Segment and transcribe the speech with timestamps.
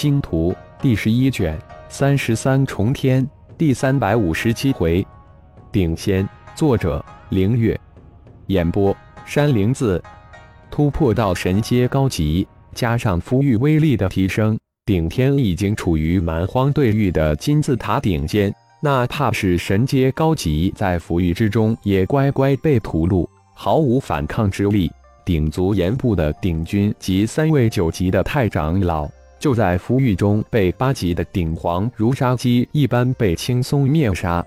[0.00, 0.50] 星图》
[0.82, 1.58] 第十一卷
[1.90, 5.06] 三十三重天第三百五十七回。
[5.70, 7.78] 顶仙，作者：凌月，
[8.46, 10.02] 演播：山灵子。
[10.70, 18.50] 突破到神阶高级，加上符域威力的提升，顶天已经处于蛮荒对域的金字塔顶尖。
[18.80, 24.90] 哪怕是神阶高级，在符域之中也乖乖被屠戮，毫无反抗之力。
[25.26, 29.06] 鼎族岩部的鼎君及三位九级的太长老，
[29.40, 34.44] 就在符域中被八级的鼎皇如杀鸡一般被轻松灭杀。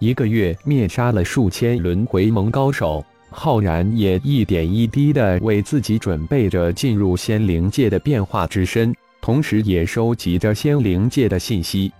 [0.00, 11.90] 一个月灭杀了数千轮回盟高手，浩然也一点一滴的为自己准备着进入仙灵界的变化之身，同时也收集着仙灵界的信息。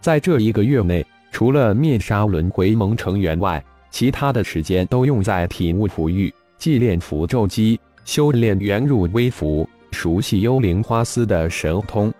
[0.00, 12.12] 在这一个月内，除了灭杀轮回盟成员外，其他的时间都用在体悟符域、祭炼符咒机、修炼元入微符、熟悉幽灵花丝的神通。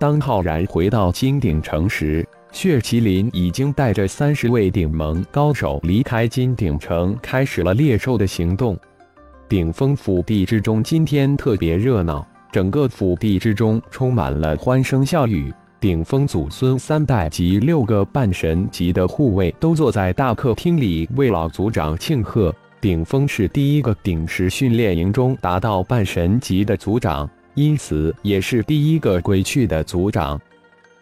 [0.00, 8.76] 当浩然回到金鼎城时，血麒麟已经带着三十位顶盟高手离开金鼎城，开始了猎兽的行动。
[9.48, 15.54] 顶峰府地之中今天特别热闹，整个府地之中充满了欢声笑语。
[15.78, 22.52] 顶峰祖孙三代及六个半神级的护卫都坐在大客厅里为老族长庆贺。
[22.84, 30.38] 顶峰是第一个顶石训练营中达到半神级的族长，因此也是第一个归去的族长。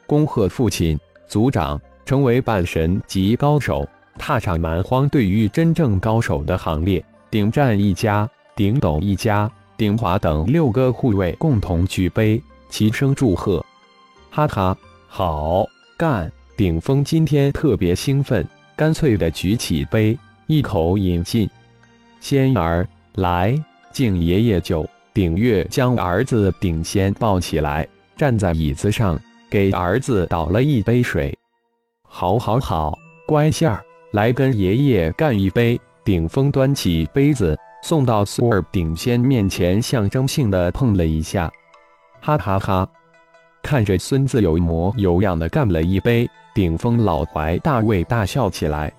[0.07, 0.97] 恭贺父亲！
[1.27, 3.85] 族长成为半神级高手，
[4.17, 7.05] 踏上蛮荒对于真正高手的行列。
[7.29, 13.61] 顶战一家、顶斗一家、顶华等六个护卫共同举杯，齐声祝贺。
[14.31, 15.67] 哈哈，好
[15.99, 16.31] 干！
[16.57, 18.47] 顶峰今天特别兴奋，
[18.77, 21.51] 干脆的举起杯，一口饮尽。
[22.23, 23.53] 仙儿，来
[23.91, 24.89] 敬爷爷酒。
[25.13, 29.19] 顶月将儿子顶仙抱起来，站在椅子上。
[29.51, 31.37] 给儿子倒了一杯水，
[32.09, 35.79] 好，好，好，乖馅儿，来跟爷爷干一杯。
[36.05, 41.53] 顶峰端起杯子，送到苏尔顶仙面前，象征性的碰了一下，
[42.21, 42.89] 哈哈哈！
[43.63, 48.93] 看着孙子有模有样的干了一杯，顶峰老怀大胃，大笑起来。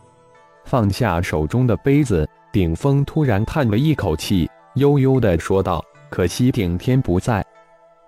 [0.66, 7.44] 放下手中的杯子，顶峰突然叹了一口气，悠悠的说道：“可惜顶天不在，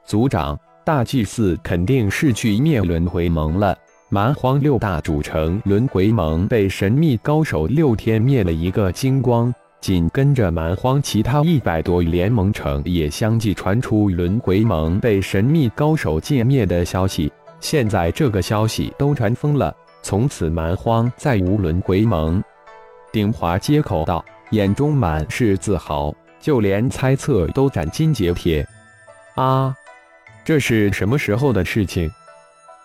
[0.05, 3.75] 族长。”大祭司肯定是去灭轮回盟了。
[4.07, 9.51] 蛮荒六大主城轮回盟被神秘高手六天灭了一个精光，
[9.81, 17.33] 紧跟着蛮荒其他一百多联盟城也相继传出轮回盟被神秘高手歼灭的消息。
[17.59, 22.43] 现在这个消息都传疯了，从此蛮荒再无轮回盟。
[23.11, 28.67] 鼎华接口道，眼中满是自豪，就连猜测都斩钉截铁。
[29.35, 29.75] 啊！
[30.43, 32.09] 这是什么时候的事情？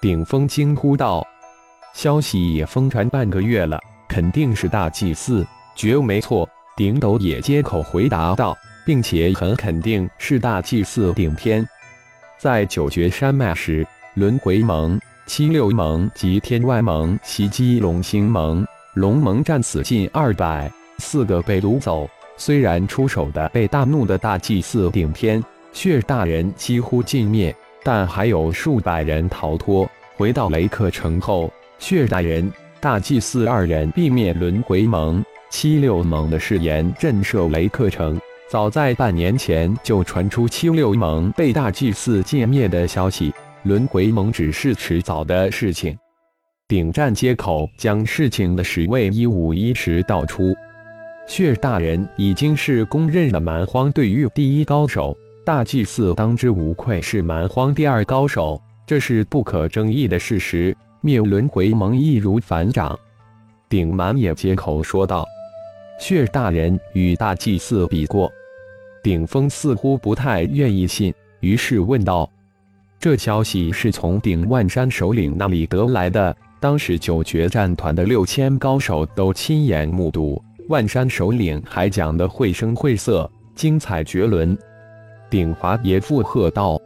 [0.00, 1.26] 顶峰惊呼道
[1.94, 3.78] ：“消息也疯传半个月了，
[4.08, 8.56] 肯定是大祭司，绝没错。”顶斗也接口回答道，
[8.86, 11.66] 并且很肯定是大祭司顶天。
[12.38, 22.08] 在九绝山脉时，轮回盟、七六盟及天外盟袭击龙星盟，龙盟战死近二百，四个被掳走。
[22.36, 25.42] 虽然出手的被大怒的大祭司顶天。
[25.72, 29.88] 血大人几乎尽灭，但还有数百人逃脱。
[30.16, 32.50] 回到雷克城后，血大人、
[32.80, 38.20] 大祭司二人避灭轮回盟、七六盟的誓言，震慑雷克城。
[38.48, 43.32] 早在半年前就传出七六盟被大祭司歼灭的消息，
[43.62, 45.96] 轮回盟只是迟早的事情。
[46.66, 50.52] 顶战接口将事情的始末一五一十道出。
[51.30, 55.16] 血大人已经是公认的蛮荒对域第一高手。
[55.44, 60.76] 大祭司当之无愧是蛮荒第二高手，这是不可争议的事实。
[61.00, 62.98] 灭轮回盟易如反掌。
[63.68, 65.24] 顶蛮也接口说道
[66.00, 68.28] ：“血大人与大祭司比过。”
[69.00, 72.28] 顶峰似乎不太愿意信，于是问道
[72.98, 76.36] ：“这消息是从顶万山首领那里得来的？
[76.58, 84.56] 当时九决战团的六千高手都亲眼目睹，万山首领还讲得绘声绘色，精彩绝伦。”
[85.28, 86.80] 鼎华也附和道：“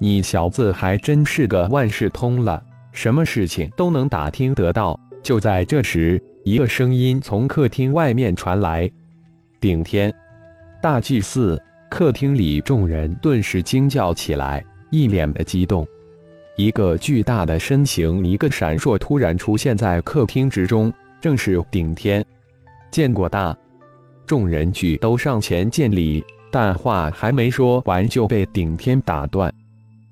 [0.00, 2.60] 你小子还真是个万事通了，
[2.90, 8.90] 什么事情都能打听得到。”就在这时，一个声音从客厅外面传来
[9.60, 10.12] ：“顶天，
[10.82, 15.86] 大祭司！”客厅里众人顿时惊叫起来，一脸的激动。
[16.56, 22.24] 一个巨大的身形，一个闪烁，突然出现在客厅之中，正是顶天。
[22.92, 23.56] 见过大，
[24.26, 26.22] 众人举都上前见礼。
[26.50, 29.50] 但话还没说完，就被顶天打断。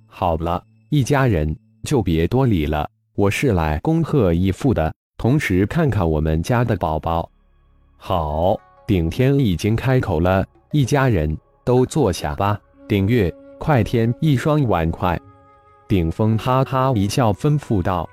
[0.06, 7.30] 好了，一家人就别多礼了，我是来恭贺义父的，同时看看我们家的宝宝。
[7.98, 10.42] 好，顶天已经开口了，
[10.72, 12.58] 一家人都坐下吧。
[12.88, 15.20] 顶月、快天一双碗筷。
[15.86, 18.08] 顶峰哈哈一笑，吩咐道：“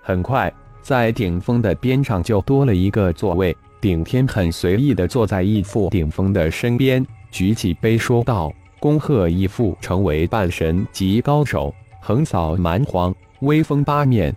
[0.00, 0.52] 很快，
[0.82, 3.56] 在顶峰的边上就多了一个座位。
[3.86, 8.52] 顶天很随意地坐在义父顶峰的身边，举起杯说道
[8.82, 14.34] ：‘恭贺义父成为半神级高手，横扫蛮荒，威风八面。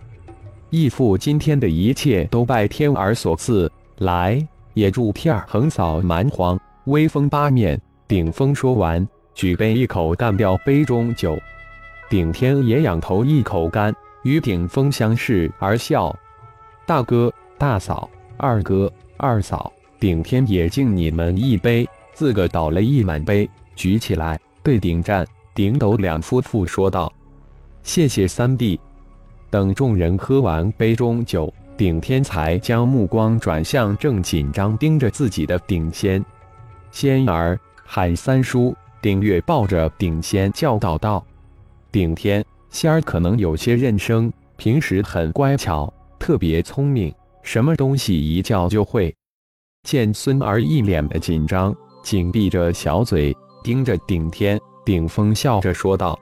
[0.70, 3.68] 义父今天的一切都拜天儿所赐，
[3.98, 4.40] 来。’”
[4.74, 7.76] 也祝片儿横扫蛮荒，威风八面。
[8.06, 9.04] 顶峰说完，
[9.34, 11.36] 举杯一口干掉杯中酒。
[12.08, 13.92] 顶天也仰头一口干，
[14.22, 16.16] 与顶峰相视而笑。
[16.86, 18.88] 大哥、大嫂、二哥、
[19.20, 21.88] 二嫂，顶天也敬你们一杯。
[22.14, 27.12] 自个倒了一满杯，举起来，对顶战、顶斗两夫妇说道
[27.82, 28.78] ：“谢谢三弟。”
[29.50, 31.52] 等众人喝完杯中酒。
[31.76, 36.22] 顶天才将目光转向正紧张盯着自己的顶仙，
[36.92, 38.76] 仙儿喊三叔。
[39.00, 41.24] 顶月抱着顶仙教导道
[41.90, 47.10] ：“顶天仙儿可能有些认生，平时很乖巧，特别聪明，
[47.42, 49.14] 什么东西一叫就会。”
[49.84, 54.60] 见孙儿一脸的紧张，紧闭着小嘴盯着顶天。
[54.84, 56.18] 顶峰笑着说道：“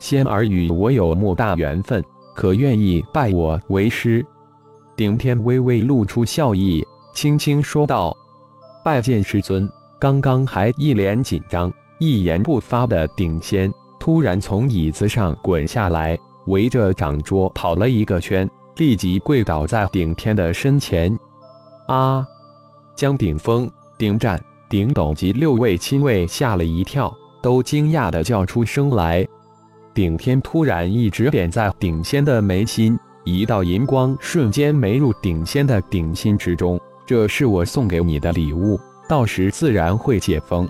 [0.00, 2.02] 仙儿与我有莫大缘分，
[2.34, 4.24] 可愿意拜我为师？”
[4.96, 6.84] 顶天微微露出笑意，
[7.14, 8.16] 轻轻说道
[8.84, 9.68] ：“拜见师尊。”
[10.00, 21.16] 刚刚还一脸紧张、一言不发的顶仙，突然从椅子上滚下来，围着掌桌跑了一个圈，立即跪倒在顶天的身前。
[21.88, 22.26] 啊！
[22.94, 29.26] 将顶峰、顶战、顶斗及六位亲卫吓了一跳，都惊讶的叫出声来。
[29.94, 32.98] 顶天突然一指点在顶仙的眉心。
[33.24, 38.78] 一道银光瞬间没入顶仙的顶心之中，这是我送给你的礼物，
[39.08, 40.68] 到时自然会解封。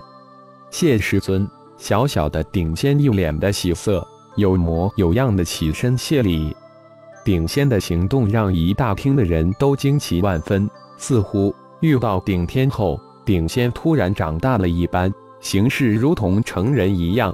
[0.69, 1.49] 谢师尊。
[1.77, 6.55] 小小的顶仙一脸的喜色，有模有样的起身谢礼。
[7.23, 17.33] 顶仙的行动让一大厅的人都惊奇万分，似乎遇到顶天后，顶仙突然长大了一般，行事如同成人一样。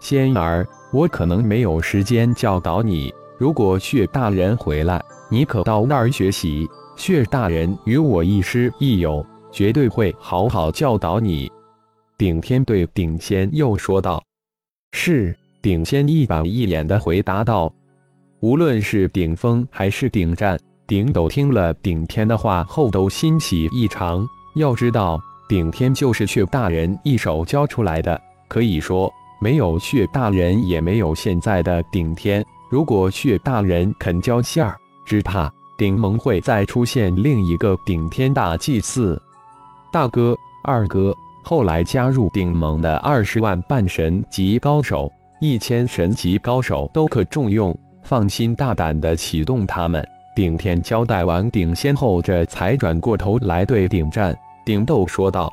[0.00, 3.12] 仙儿，我可能没有时间教导你。
[3.36, 6.68] 如果血大人回来，你可到那儿学习。
[6.96, 11.50] 血大人与我亦师亦友，绝对会好好教导你。
[12.18, 14.22] 顶天对顶仙又说道
[14.92, 17.70] ：“是。”顶仙一板一眼的回答道
[18.40, 24.26] ：“无论是顶峰还是顶战、顶斗，听了顶天的话后，都欣喜异常。
[24.54, 39.20] 要知道，顶天就是血大人一手教出来的，可以说，没有血大人，也没有现在的顶天。”如果血大人肯交线儿，只怕顶盟会再出现另一个顶天大祭司。
[39.92, 40.34] 大哥、
[40.64, 45.10] 二哥，后来加入顶盟的二十万半神级高手、
[45.40, 50.06] 一千神级高手都可重用，放心大胆的启动他们。
[50.34, 55.52] 顶天交代完顶仙后，这才转过头来对顶战、顶斗说道：“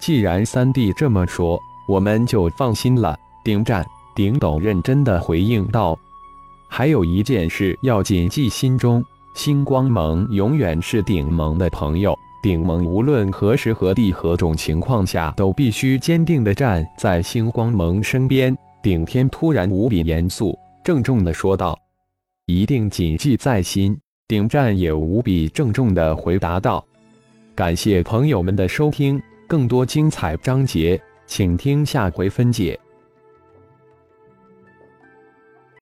[0.00, 1.58] 既然三弟这么说，
[1.88, 3.84] 我们就放心了。”顶战、
[4.14, 5.98] 顶斗认真的回应道。
[6.68, 9.04] 还有一件事要谨记心中：
[9.34, 12.16] 星光盟永远是顶盟的朋友。
[12.42, 18.56] 顶盟无论何时何地何种情况下，都必须坚定地站在星光盟身边。
[18.82, 20.56] 顶天突然无比严肃
[20.86, 21.76] 郑重地说道
[22.46, 26.86] ：“一定谨记在心。”顶战也无比郑重地回答道
[27.56, 32.78] ：“感谢朋友们的收听，更多精彩章节，请听下回分解。”